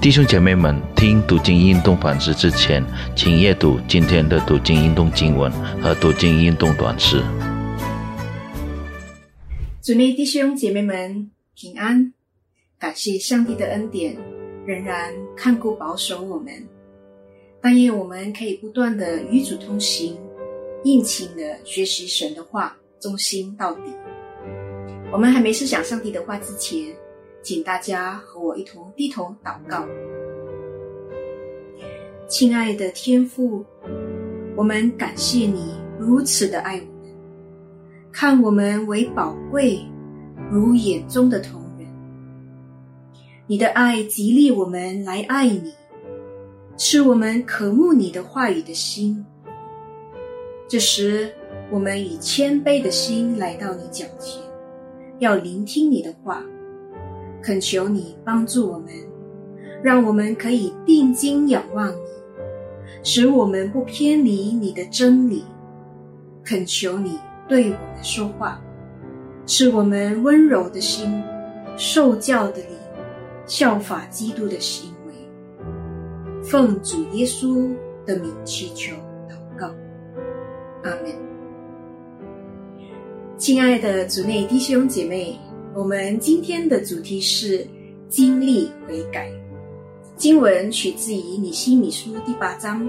[0.00, 2.84] 弟兄姐妹们，听读经运动反思之前，
[3.16, 5.50] 请阅读今天的读经运动经文
[5.82, 7.20] 和读经运动短诗。
[9.82, 12.12] 主内弟兄姐妹们平安，
[12.78, 14.16] 感谢上帝的恩典，
[14.64, 16.52] 仍然看顾保守我们。
[17.60, 20.16] 但愿我们可以不断的与主同行，
[20.84, 23.92] 殷勤的学习神的话，忠心到底。
[25.10, 26.94] 我们还没思想上帝的话之前。
[27.42, 29.86] 请大家和我一同低头祷告，
[32.28, 33.64] 亲爱的天父，
[34.54, 37.16] 我们感谢你如此的爱我们，
[38.12, 39.80] 看我们为宝贵，
[40.50, 41.86] 如眼中的同人。
[43.46, 45.72] 你的爱激励我们来爱你，
[46.76, 49.24] 是我们渴慕你的话语的心。
[50.68, 51.32] 这时，
[51.70, 54.42] 我们以谦卑的心来到你脚前，
[55.18, 56.44] 要聆听你的话。
[57.48, 58.88] 恳求你帮助我们，
[59.82, 61.96] 让我们可以定睛仰望你，
[63.02, 65.46] 使我们不偏离你的真理。
[66.44, 68.60] 恳求你对我们说话，
[69.46, 71.22] 赐我们温柔的心、
[71.78, 72.76] 受教的灵、
[73.46, 75.14] 效法基督的行为。
[76.42, 78.94] 奉主耶稣的名祈求
[79.26, 79.68] 祷告，
[80.84, 81.14] 阿门。
[83.38, 85.40] 亲爱的主内弟兄姐妹。
[85.74, 87.66] 我们今天的主题是
[88.08, 89.30] 经历悔改。
[90.16, 92.88] 经文取自于《你西米书》第八章，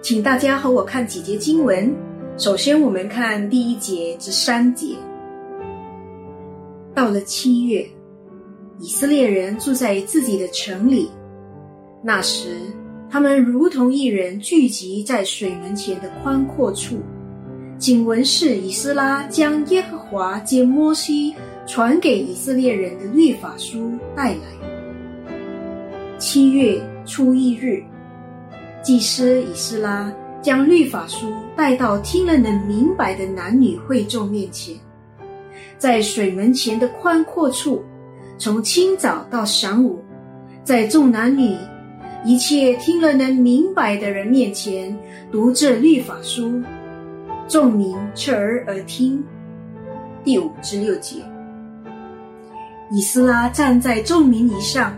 [0.00, 1.92] 请大家和我看几节经文。
[2.38, 4.94] 首先，我们看第一节至三节。
[6.94, 7.86] 到了七月，
[8.78, 11.10] 以色列人住在自己的城里。
[12.02, 12.56] 那时，
[13.10, 16.96] 他们如同一人聚集在水门前的宽阔处。
[17.76, 21.34] 经文是以斯拉将耶和华借摩西。
[21.66, 25.38] 传给以色列人的律法书带来。
[26.18, 27.82] 七月初一日，
[28.82, 34.74] 祭司以斯拉将律法书带到听了能明白的男女会众面前，
[35.78, 37.82] 在水门前的宽阔处，
[38.38, 40.02] 从清早到晌午，
[40.64, 41.56] 在众男女
[42.24, 44.96] 一切听了能明白的人面前
[45.30, 46.60] 读这律法书，
[47.48, 49.22] 众民侧耳而听。
[50.24, 51.16] 第五至六节。
[52.92, 54.94] 以斯拉站在众民以上，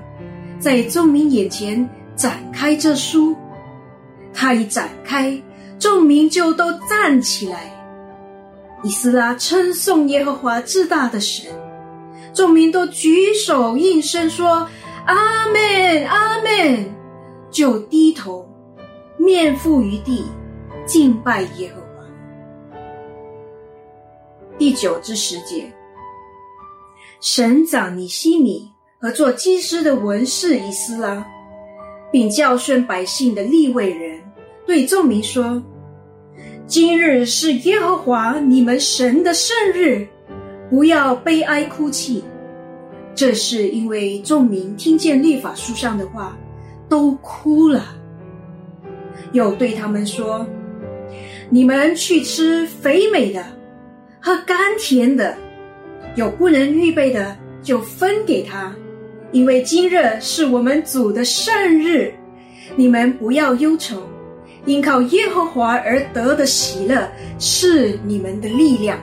[0.58, 3.36] 在众民眼前展开这书。
[4.32, 5.40] 他一展开，
[5.78, 7.70] 众民就都站起来。
[8.82, 11.46] 以斯拉称颂耶和华至大的神，
[12.32, 14.68] 众民都举手应声说
[15.06, 16.84] ：“阿门，阿门！”
[17.52, 18.44] 就低头，
[19.16, 20.24] 面覆于地，
[20.84, 22.04] 敬拜耶和华。
[24.58, 25.72] 第九至十节。
[27.20, 28.68] 省长尼西米
[29.00, 31.26] 和做祭司的文士伊斯拉，
[32.12, 34.20] 并教训百姓的立位人，
[34.66, 35.62] 对众民说
[36.66, 40.06] ：“今日是耶和华你们神的圣日，
[40.70, 42.22] 不要悲哀哭泣。”
[43.14, 46.36] 这是因为众民听见律法书上的话，
[46.88, 47.96] 都哭了。
[49.32, 50.44] 又对他们说
[51.48, 53.44] ：“你们去吃肥美的，
[54.20, 55.36] 喝甘甜的。”
[56.14, 58.72] 有不能预备的，就分给他，
[59.32, 62.14] 因为今日是我们主的圣日，
[62.76, 64.00] 你们不要忧愁，
[64.64, 67.10] 因靠耶和华而得的喜乐
[67.40, 68.98] 是你们的力量。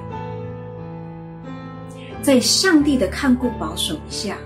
[2.21, 4.37] 在上帝的看顾保守下，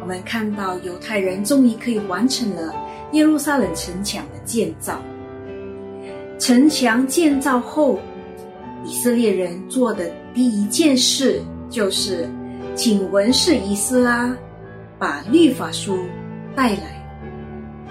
[0.00, 2.74] 我们看到犹太人终于可以完成了
[3.12, 5.00] 耶路撒冷城墙的建造。
[6.38, 8.00] 城墙建造后，
[8.84, 11.40] 以色列人做的第一件事。
[11.70, 12.28] 就是
[12.74, 14.36] 请文士伊斯拉
[14.98, 15.98] 把律法书
[16.56, 17.04] 带来，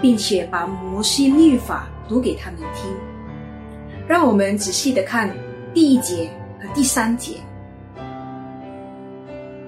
[0.00, 2.90] 并且把摩西律法读给他们听。
[4.06, 5.30] 让我们仔细的看
[5.74, 6.30] 第一节
[6.60, 7.34] 和第三节，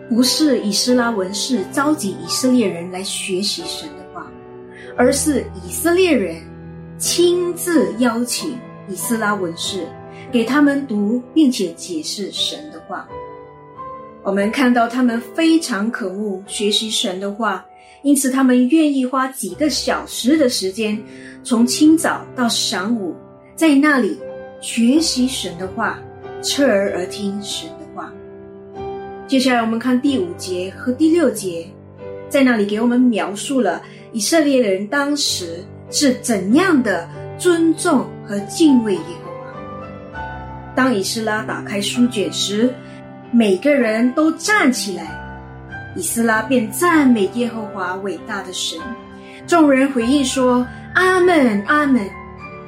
[0.09, 4.27] 不是以斯拉文士召集以色列人来学习神的话，
[4.97, 6.37] 而是以色列人
[6.99, 8.59] 亲自邀请
[8.89, 9.87] 以斯拉文士
[10.33, 13.09] 给他们读，并且解释神的话。
[14.23, 17.65] 我们看到他们非常渴慕学习神的话，
[18.03, 21.03] 因此他们愿意花几个小时的时间，
[21.43, 23.17] 从清早到晌午，
[23.57, 24.19] 在那里
[24.61, 25.99] 学习神的话，
[26.43, 28.13] 侧耳而听神的话。
[29.27, 31.67] 接下来我们看第五节和第六节，
[32.29, 33.83] 在那里给我们描述了
[34.13, 37.09] 以色列人当时是怎样的
[37.39, 40.23] 尊重和敬畏耶和华。
[40.75, 42.73] 当以斯拉打开书卷时，
[43.33, 45.05] 每个人都站起来，
[45.97, 48.77] 以斯拉便赞美耶和华伟大的神，
[49.47, 52.05] 众人回应说：“阿门，阿门。”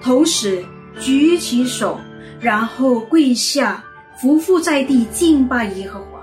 [0.00, 0.64] 同时
[1.00, 1.98] 举起手，
[2.40, 3.82] 然后跪下，
[4.16, 6.20] 伏伏在地敬拜耶和华。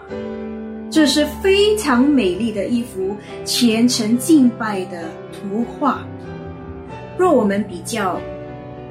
[0.89, 5.03] 这是非常美丽的一幅虔诚敬拜的
[5.33, 6.01] 图画。
[7.17, 8.19] 若我们比较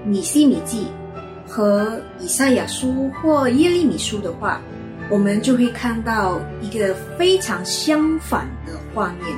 [0.04, 0.86] 米西米记
[1.46, 4.60] 和以赛亚书或耶利米书的话，
[5.10, 9.37] 我们就会看到一个非常相反的画面。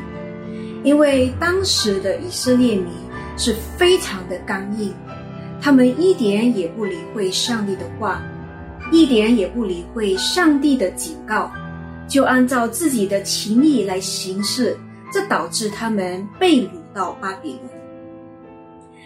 [0.83, 2.89] 因为当时的以色列民
[3.37, 4.95] 是非常的刚硬，
[5.61, 8.23] 他们一点也不理会上帝的话，
[8.91, 11.51] 一点也不理会上帝的警告。
[12.09, 14.77] 就按照自己的情意来行事，
[15.13, 17.63] 这导致他们被掳到巴比伦。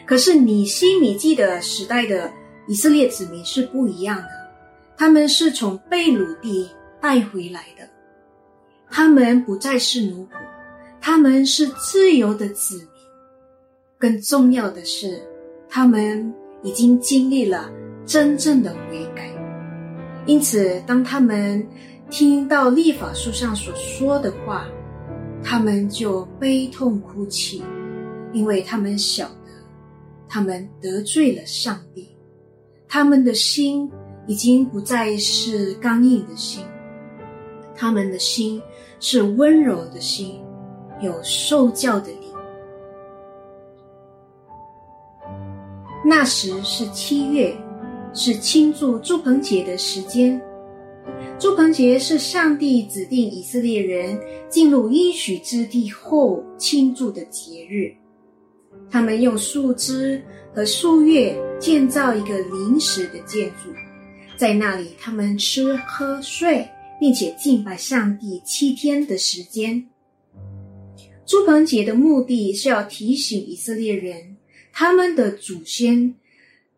[0.07, 2.31] 可是尼西米记的时代的
[2.67, 4.29] 以色列子民是不一样的，
[4.97, 6.71] 他们是从被掳地
[7.01, 7.89] 带回来的，
[8.91, 10.31] 他们不再是奴仆，
[11.01, 12.89] 他们是自由的子民。
[13.99, 15.23] 更重要的是，
[15.69, 16.33] 他们
[16.63, 17.71] 已经经历了
[18.05, 19.31] 真正的悔改，
[20.27, 21.67] 因此当他们。
[22.11, 24.69] 听到立法书上所说的话，
[25.43, 27.65] 他们就悲痛哭泣，
[28.33, 29.51] 因为他们晓得
[30.29, 32.15] 他们得罪了上帝，
[32.87, 33.91] 他们的心
[34.27, 36.65] 已经不再是刚硬的心，
[37.75, 38.61] 他们的心
[39.01, 40.41] 是温柔的心，
[41.03, 42.21] 有受教的灵。
[46.07, 47.57] 那时是七月，
[48.13, 50.41] 是庆祝祝棚节的时间。
[51.39, 54.19] 祝棚节是上帝指定以色列人
[54.49, 57.93] 进入应许之地后庆祝的节日。
[58.91, 60.23] 他们用树枝
[60.55, 63.71] 和树叶建造一个临时的建筑，
[64.45, 66.69] 在那里他们吃喝睡，
[67.01, 69.83] 并且敬拜上帝七天的时间。
[71.25, 74.37] 祝棚节的目的是要提醒以色列人，
[74.71, 76.15] 他们的祖先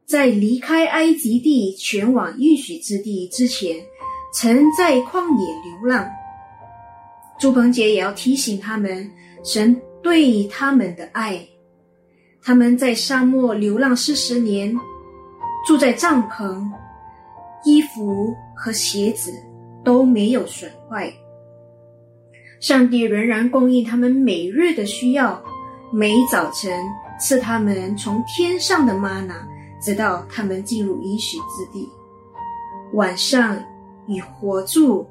[0.05, 3.77] 在离开埃及地前往应许之地之前。
[4.33, 6.09] 曾在旷野流浪，
[7.37, 9.11] 朱鹏杰也要提醒他们
[9.43, 11.45] 神对他们的爱。
[12.41, 14.73] 他们在沙漠流浪四十年，
[15.67, 16.65] 住在帐篷，
[17.67, 19.31] 衣服和鞋子
[19.85, 21.13] 都没有损坏。
[22.61, 25.45] 上帝仍然供应他们每日的需要，
[25.93, 26.83] 每早晨
[27.21, 29.47] 赐他们从天上的玛拿，
[29.83, 31.87] 直到他们进入应许之地。
[32.95, 33.63] 晚上。
[34.09, 35.05] 以火柱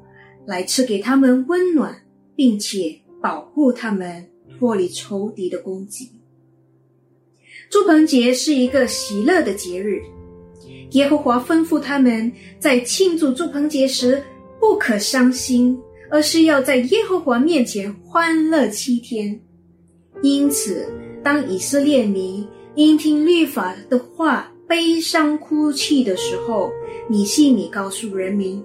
[0.46, 1.94] 来赐给他们温暖，
[2.34, 4.26] 并且保护他们
[4.58, 6.10] 脱离仇敌的攻击。
[7.68, 10.00] 祝棚节是一个喜乐的节日，
[10.92, 14.22] 耶和华吩咐他们在庆祝祝棚节时
[14.60, 15.78] 不可伤心，
[16.10, 19.38] 而是要在耶和华面前欢乐七天。
[20.22, 20.86] 因此，
[21.22, 26.70] 当以色列民因听律法的话悲伤哭泣的时候，
[27.10, 28.62] 你信你告诉人民。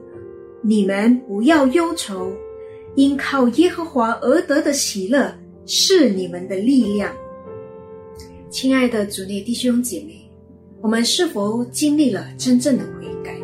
[0.64, 2.32] 你们不要忧愁，
[2.96, 5.36] 因靠耶和华而得的喜乐
[5.66, 7.12] 是你们的力量。
[8.52, 10.21] 亲爱的主内弟兄姐妹，
[10.82, 13.40] 我们是否经历了真正的悔改？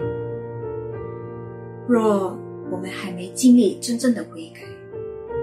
[1.88, 2.38] 若
[2.72, 4.62] 我们还没经历真正的悔改，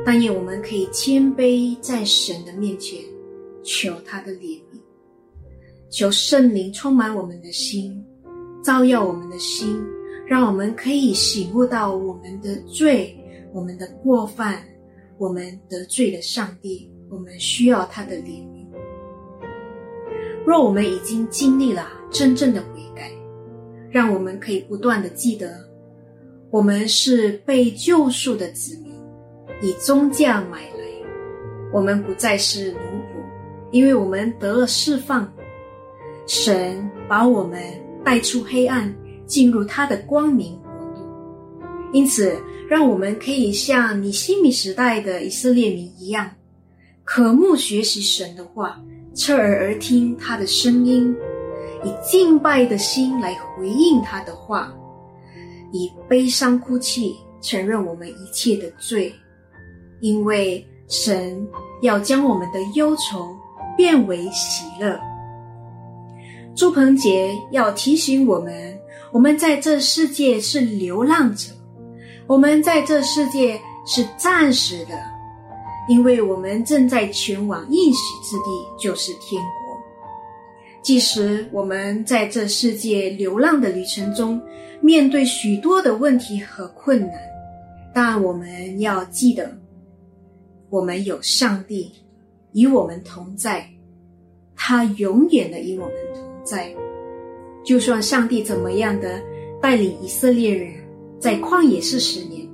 [0.05, 2.99] 但愿我们可以谦卑在神的面前，
[3.63, 4.81] 求他的怜悯，
[5.89, 8.05] 求圣灵充满我们的心，
[8.63, 9.83] 照耀我们的心。
[10.27, 13.15] 让我们可以醒悟到我们的罪、
[13.53, 14.65] 我们的过犯，
[15.19, 18.54] 我们得罪了上帝，我们需要他的怜悯。
[20.45, 23.11] 若我们已经经历了真正的悔改，
[23.91, 25.59] 让我们可以不断的记得，
[26.51, 28.93] 我们是被救赎的子民，
[29.63, 30.85] 以宗价买来，
[31.73, 35.33] 我们不再是奴仆，因为我们得了释放，
[36.27, 37.61] 神把我们
[38.05, 38.95] 带出黑暗。
[39.27, 41.01] 进入他的光明国度，
[41.95, 42.37] 因此，
[42.69, 46.31] 让我们可以像尼西米时代的以色列民一样，
[47.05, 48.79] 渴慕学习神的话，
[49.15, 51.15] 侧耳而听他的声音，
[51.85, 54.75] 以敬拜的心来回应他的话，
[55.73, 59.15] 以悲伤哭泣承认我们一切的罪，
[60.01, 61.47] 因为神
[61.83, 63.37] 要将我们的忧愁
[63.77, 64.99] 变为喜乐。
[66.57, 68.79] 朱鹏杰要提醒我们。
[69.13, 71.53] 我们在这世界是流浪者，
[72.27, 75.01] 我们在这世界是暂时的，
[75.89, 78.45] 因为我们正在前往应许之地，
[78.79, 79.77] 就是天国。
[80.83, 84.41] 即使我们在这世界流浪的旅程中，
[84.81, 87.13] 面对许多的问题和困难，
[87.95, 89.57] 但我们要记得，
[90.69, 91.93] 我们有上帝，
[92.53, 93.67] 与我们同在，
[94.57, 96.75] 他永远的与我们同在。
[97.65, 99.23] 就算上帝怎么样的
[99.63, 100.75] 带领以色列人
[101.19, 102.47] 在旷野四十年，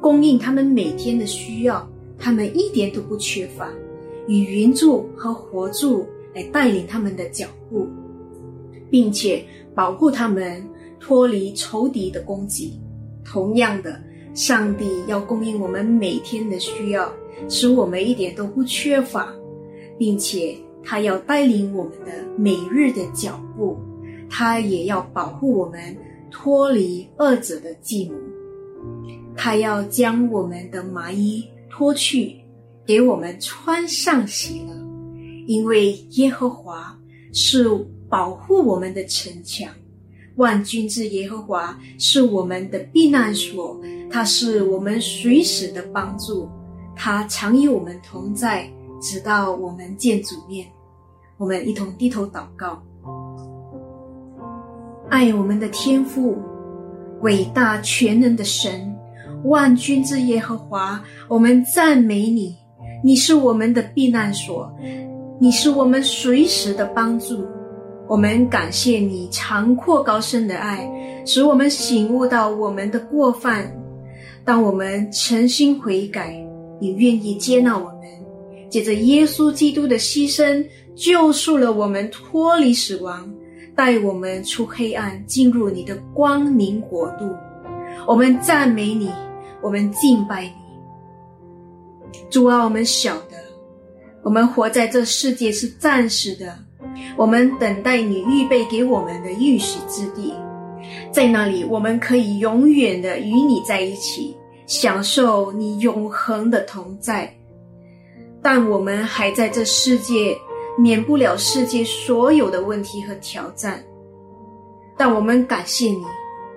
[0.00, 1.88] 供应他们每天的需要，
[2.20, 3.68] 他们一点都不缺乏，
[4.28, 7.88] 以云柱和火柱来带领他们的脚步，
[8.90, 9.42] 并且
[9.74, 10.62] 保护他们
[11.00, 12.78] 脱离仇敌的攻击。
[13.24, 14.00] 同样的，
[14.34, 17.10] 上帝要供应我们每天的需要，
[17.48, 19.32] 使我们一点都不缺乏，
[19.98, 23.78] 并且他要带领我们的每日的脚步。
[24.28, 25.96] 他也要保护我们
[26.30, 28.14] 脱离恶者的计谋，
[29.36, 31.44] 他要将我们的麻衣
[31.80, 32.36] 脱去，
[32.84, 34.74] 给我们穿上喜乐，
[35.46, 36.94] 因为耶和华
[37.32, 37.66] 是
[38.06, 39.72] 保护我们的城墙，
[40.36, 46.50] 万军之耶和华是我们的避难所，他是我们随时的帮助，
[46.94, 48.70] 他常与我们同在，
[49.00, 50.66] 直到我们见主面。
[51.38, 52.82] 我们一同低头祷告。
[55.08, 56.36] 爱我们的天父，
[57.22, 58.94] 伟大全能的神，
[59.44, 62.54] 万军之耶和华，我们赞美你。
[63.02, 64.70] 你是我们的避难所，
[65.40, 67.44] 你是我们随时的帮助。
[68.06, 70.90] 我们感谢你长阔高深的爱，
[71.24, 73.72] 使我们醒悟到我们的过犯。
[74.44, 76.34] 当我们诚心悔改，
[76.80, 78.00] 你愿意接纳我们，
[78.68, 83.30] 借着耶稣基督的牺牲，救赎了我们，脱离死亡。
[83.76, 87.30] 带我们出黑暗，进入你的光明国度。
[88.06, 89.08] 我们赞美你，
[89.62, 90.52] 我们敬拜你。
[92.30, 93.36] 主啊，我们晓得，
[94.22, 96.56] 我们活在这世界是暂时的。
[97.16, 100.34] 我们等待你预备给我们的应许之地，
[101.12, 104.36] 在那里我们可以永远的与你在一起，
[104.66, 107.32] 享受你永恒的同在。
[108.42, 110.36] 但我们还在这世界。
[110.78, 113.84] 免不了世界所有的问题和挑战，
[114.96, 116.02] 但我们感谢你，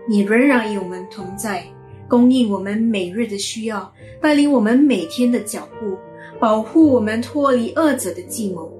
[0.07, 1.65] 你仍然与我们同在，
[2.13, 3.91] 供应我们每日的需要，
[4.21, 5.97] 带领我们每天的脚步，
[6.39, 8.71] 保护我们脱离恶者的计谋，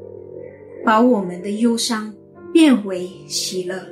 [0.86, 2.14] 把我们的忧伤
[2.54, 3.84] 变为喜乐。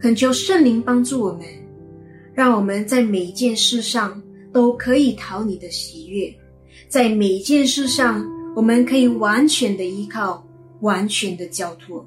[0.00, 1.42] 恳求圣灵帮助我们，
[2.34, 4.20] 让我们在每一件事上
[4.52, 6.34] 都可以讨你的喜悦，
[6.88, 8.26] 在每一件事上。
[8.56, 10.44] 我们可以完全的依靠，
[10.80, 12.04] 完全的交托。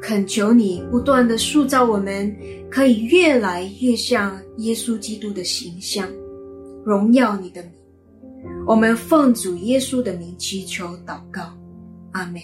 [0.00, 2.34] 恳求你不断的塑造我们，
[2.70, 6.08] 可以越来越像耶稣基督的形象，
[6.84, 7.72] 荣耀你的名。
[8.66, 11.52] 我们奉主耶稣的名祈求祷告，
[12.12, 12.40] 阿门。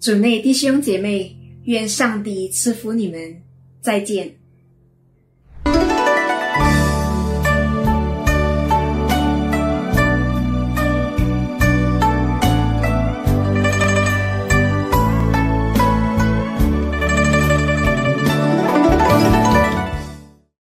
[0.00, 3.42] 主内弟兄姐妹，愿上帝赐福你们，
[3.80, 4.41] 再见。